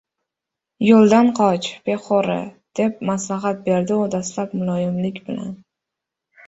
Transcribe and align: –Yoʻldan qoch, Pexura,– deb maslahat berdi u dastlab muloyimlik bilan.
–Yoʻldan 0.87 1.29
qoch, 1.39 1.67
Pexura,– 1.91 2.39
deb 2.81 2.99
maslahat 3.11 3.63
berdi 3.71 4.01
u 4.01 4.09
dastlab 4.19 4.61
muloyimlik 4.63 5.23
bilan. 5.31 5.59